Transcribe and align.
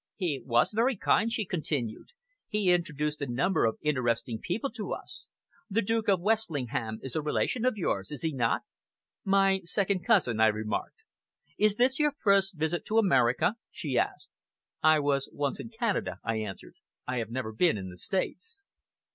"He 0.15 0.41
was 0.43 0.73
very 0.73 0.95
kind," 0.97 1.31
she 1.31 1.45
continued. 1.45 2.07
"He 2.47 2.71
introduced 2.73 3.21
a 3.21 3.31
number 3.31 3.65
of 3.67 3.77
interesting 3.83 4.39
people 4.41 4.71
to 4.71 4.93
us. 4.93 5.27
The 5.69 5.83
Duke 5.83 6.07
of 6.09 6.19
Westlingham 6.19 6.97
is 7.03 7.15
a 7.15 7.21
relation 7.21 7.65
of 7.65 7.77
yours, 7.77 8.09
is 8.09 8.23
he 8.23 8.33
not?" 8.33 8.63
"My 9.23 9.61
second 9.63 10.03
cousin," 10.03 10.39
I 10.39 10.47
remarked. 10.47 11.03
"Is 11.59 11.75
this 11.75 11.99
your 11.99 12.13
first 12.13 12.55
visit 12.57 12.83
to 12.87 12.97
America?" 12.97 13.57
she 13.69 13.95
asked. 13.95 14.31
"I 14.81 14.97
was 14.99 15.29
once 15.31 15.59
in 15.59 15.69
Canada," 15.69 16.17
I 16.23 16.37
answered. 16.37 16.77
"I 17.07 17.17
have 17.17 17.29
never 17.29 17.53
been 17.53 17.77
in 17.77 17.91
the 17.91 17.97
States." 17.99 18.63